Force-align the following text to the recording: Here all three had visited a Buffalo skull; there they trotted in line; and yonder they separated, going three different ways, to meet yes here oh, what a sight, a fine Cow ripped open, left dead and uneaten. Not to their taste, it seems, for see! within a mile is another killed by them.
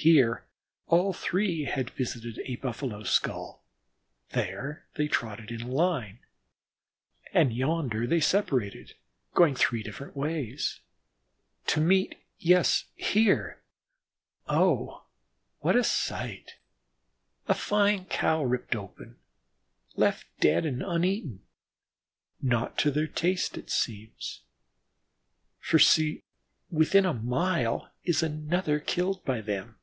Here 0.00 0.46
all 0.86 1.12
three 1.12 1.64
had 1.64 1.90
visited 1.90 2.38
a 2.44 2.54
Buffalo 2.54 3.02
skull; 3.02 3.64
there 4.30 4.86
they 4.94 5.08
trotted 5.08 5.50
in 5.50 5.66
line; 5.72 6.20
and 7.32 7.52
yonder 7.52 8.06
they 8.06 8.20
separated, 8.20 8.94
going 9.34 9.56
three 9.56 9.82
different 9.82 10.14
ways, 10.16 10.78
to 11.66 11.80
meet 11.80 12.14
yes 12.38 12.84
here 12.94 13.60
oh, 14.46 15.04
what 15.58 15.74
a 15.74 15.82
sight, 15.82 16.52
a 17.48 17.54
fine 17.54 18.04
Cow 18.04 18.44
ripped 18.44 18.76
open, 18.76 19.18
left 19.96 20.26
dead 20.38 20.64
and 20.64 20.80
uneaten. 20.80 21.42
Not 22.40 22.78
to 22.78 22.92
their 22.92 23.08
taste, 23.08 23.58
it 23.58 23.68
seems, 23.68 24.42
for 25.58 25.80
see! 25.80 26.22
within 26.70 27.04
a 27.04 27.12
mile 27.12 27.90
is 28.04 28.22
another 28.22 28.78
killed 28.78 29.24
by 29.24 29.40
them. 29.40 29.74